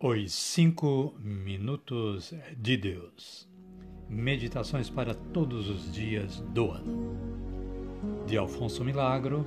[0.00, 3.48] Os Cinco Minutos de Deus
[4.08, 7.16] Meditações para todos os dias do ano.
[8.24, 9.44] De Alfonso Milagro,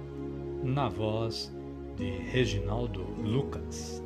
[0.62, 1.56] na voz
[1.96, 4.04] de Reginaldo Lucas.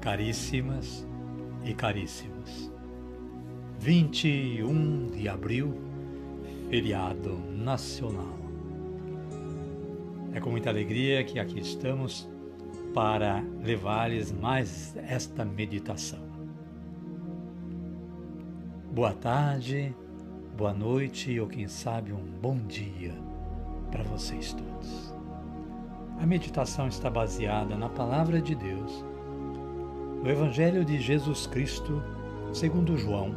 [0.00, 1.06] Caríssimas
[1.62, 2.72] e caríssimos,
[3.78, 5.74] 21 de abril,
[6.70, 8.38] feriado nacional.
[10.32, 12.26] É com muita alegria que aqui estamos
[12.94, 16.20] para levar-lhes mais esta meditação.
[18.92, 19.94] Boa tarde,
[20.56, 23.14] boa noite ou quem sabe um bom dia
[23.90, 25.14] para vocês todos.
[26.20, 29.04] A meditação está baseada na palavra de Deus,
[30.22, 32.02] no Evangelho de Jesus Cristo,
[32.52, 33.32] segundo João,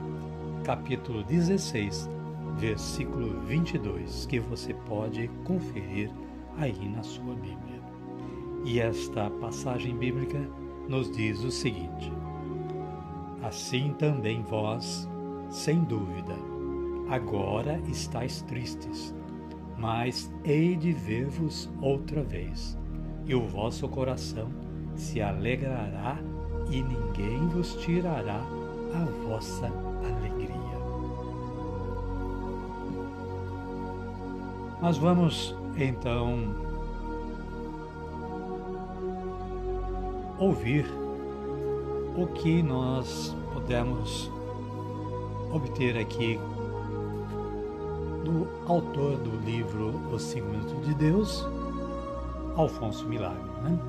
[0.64, 2.10] capítulo 16,
[2.58, 6.12] versículo 22, que você pode conferir
[6.58, 7.73] aí na sua Bíblia.
[8.66, 10.40] E esta passagem bíblica
[10.88, 12.12] nos diz o seguinte:
[13.42, 15.10] Assim também vós,
[15.50, 16.36] sem dúvida,
[17.10, 19.14] agora estáis tristes,
[19.78, 22.78] mas hei de ver-vos outra vez,
[23.26, 24.50] e o vosso coração
[24.96, 26.18] se alegrará
[26.70, 28.42] e ninguém vos tirará
[28.94, 30.54] a vossa alegria.
[34.82, 36.73] Mas vamos então
[40.38, 40.86] ouvir
[42.16, 44.32] o que nós podemos
[45.52, 46.40] obter aqui
[48.24, 51.48] do autor do livro Cinco Minutos de Deus,
[52.56, 53.52] Alfonso Milagro.
[53.64, 53.80] Né?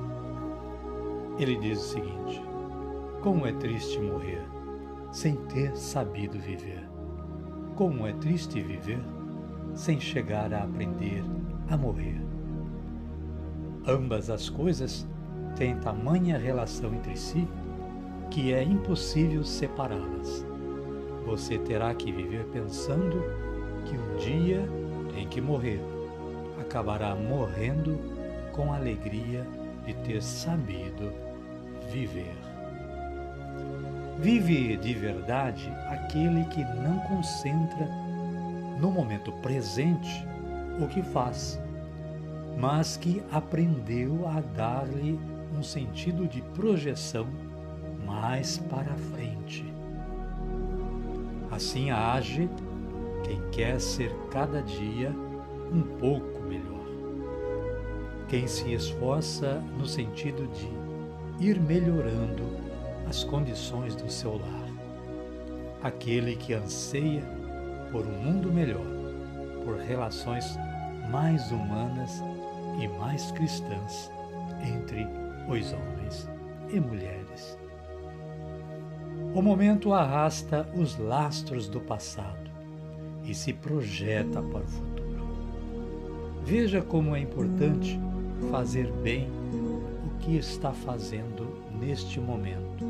[1.39, 2.41] Ele diz o seguinte:
[3.21, 4.45] Como é triste morrer
[5.11, 6.87] sem ter sabido viver.
[7.75, 8.99] Como é triste viver
[9.73, 11.23] sem chegar a aprender
[11.69, 12.21] a morrer.
[13.87, 15.07] Ambas as coisas
[15.55, 17.47] têm tamanha relação entre si
[18.29, 20.45] que é impossível separá-las.
[21.25, 23.23] Você terá que viver pensando
[23.85, 24.67] que um dia
[25.13, 25.79] tem que morrer.
[26.59, 27.99] Acabará morrendo
[28.51, 29.45] com a alegria
[29.85, 31.11] de ter sabido
[31.91, 32.35] viver.
[34.19, 37.87] Vive de verdade aquele que não concentra
[38.79, 40.27] no momento presente
[40.81, 41.59] o que faz,
[42.57, 45.19] mas que aprendeu a dar-lhe
[45.55, 47.27] um sentido de projeção
[48.05, 49.65] mais para frente.
[51.51, 52.49] Assim age
[53.23, 55.11] quem quer ser cada dia
[55.71, 56.85] um pouco melhor.
[58.27, 62.43] Quem se esforça no sentido de ir melhorando
[63.07, 64.65] as condições do seu lar.
[65.81, 67.23] Aquele que anseia
[67.91, 68.85] por um mundo melhor,
[69.63, 70.57] por relações
[71.11, 72.21] mais humanas
[72.81, 74.11] e mais cristãs
[74.61, 75.07] entre
[75.47, 76.29] os homens
[76.71, 77.57] e mulheres.
[79.33, 82.49] O momento arrasta os lastros do passado
[83.23, 85.05] e se projeta para o futuro.
[86.43, 87.99] Veja como é importante
[88.51, 89.27] fazer bem
[90.05, 91.47] o que está fazendo
[91.79, 92.85] neste momento,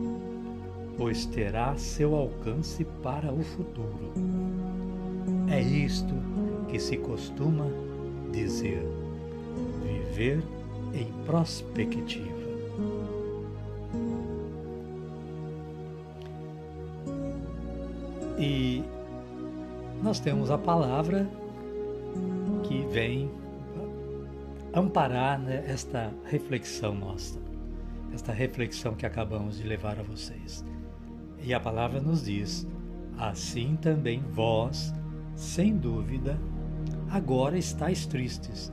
[0.97, 4.13] pois terá seu alcance para o futuro.
[5.49, 6.13] É isto
[6.67, 7.65] que se costuma
[8.31, 8.85] dizer:
[9.83, 10.43] viver
[10.93, 12.44] em prospectiva.
[18.37, 18.83] E
[20.03, 21.27] nós temos a palavra
[22.63, 23.29] que vem
[24.73, 27.39] amparar né, esta reflexão nossa,
[28.13, 30.65] esta reflexão que acabamos de levar a vocês.
[31.41, 32.67] E a palavra nos diz:
[33.17, 34.93] assim também vós,
[35.33, 36.37] sem dúvida,
[37.09, 38.69] agora estáis tristes,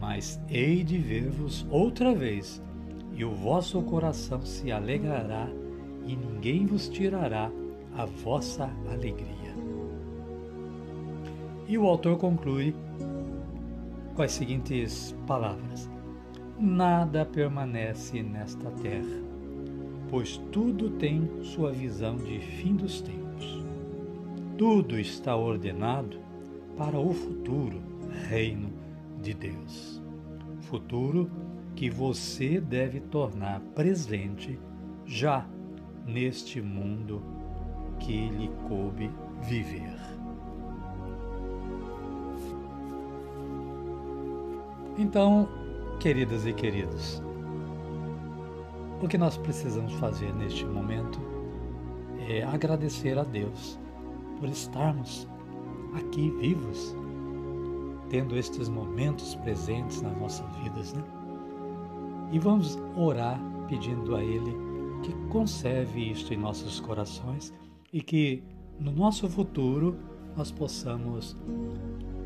[0.00, 2.62] mas hei de ver-vos outra vez,
[3.14, 5.48] e o vosso coração se alegrará,
[6.06, 7.50] e ninguém vos tirará
[7.96, 9.54] a vossa alegria.
[11.68, 12.74] E o autor conclui
[14.14, 15.90] com as seguintes palavras:
[16.58, 19.22] Nada permanece nesta terra,
[20.10, 23.64] pois tudo tem sua visão de fim dos tempos.
[24.58, 26.18] Tudo está ordenado
[26.76, 27.80] para o futuro
[28.28, 28.70] reino
[29.20, 30.00] de Deus.
[30.60, 31.30] Futuro
[31.74, 34.58] que você deve tornar presente
[35.06, 35.46] já
[36.06, 37.22] neste mundo
[38.02, 39.10] que lhe coube
[39.40, 39.96] viver.
[44.98, 45.48] Então,
[46.00, 47.22] queridas e queridos,
[49.00, 51.20] o que nós precisamos fazer neste momento
[52.28, 53.78] é agradecer a Deus
[54.38, 55.28] por estarmos
[55.94, 56.96] aqui vivos,
[58.10, 61.02] tendo estes momentos presentes nas nossas vidas, né?
[62.32, 64.56] E vamos orar pedindo a Ele
[65.02, 67.52] que conserve isto em nossos corações
[67.92, 68.42] e que
[68.80, 69.96] no nosso futuro
[70.36, 71.36] nós possamos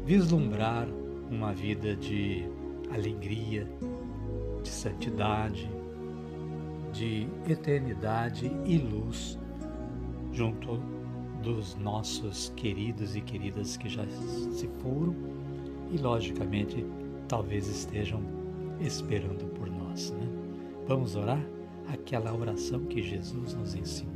[0.05, 0.87] vislumbrar
[1.31, 2.45] uma vida de
[2.93, 3.69] alegria,
[4.63, 5.69] de santidade,
[6.93, 9.39] de eternidade e luz
[10.33, 10.81] junto
[11.43, 15.15] dos nossos queridos e queridas que já se foram
[15.91, 16.85] e, logicamente,
[17.29, 18.23] talvez estejam
[18.81, 20.11] esperando por nós.
[20.11, 20.29] Né?
[20.87, 21.45] Vamos orar
[21.89, 24.16] aquela oração que Jesus nos ensinou.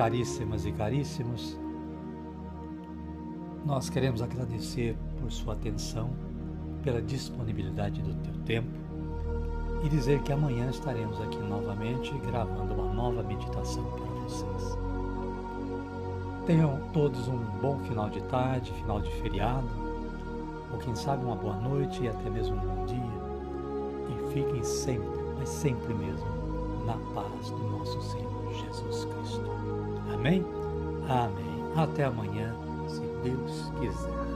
[0.00, 1.60] Caríssimas e caríssimos,
[3.66, 6.08] nós queremos agradecer por sua atenção,
[6.82, 8.70] pela disponibilidade do teu tempo
[9.84, 14.78] e dizer que amanhã estaremos aqui novamente gravando uma nova meditação para vocês.
[16.46, 19.68] Tenham todos um bom final de tarde, final de feriado,
[20.72, 22.96] ou quem sabe uma boa noite e até mesmo um bom dia.
[24.08, 26.26] E fiquem sempre, mas sempre mesmo,
[26.86, 29.49] na paz do nosso Senhor Jesus Cristo.
[30.20, 30.44] Amém?
[31.08, 31.72] Amém.
[31.74, 32.54] Até amanhã,
[32.86, 34.29] se Deus quiser.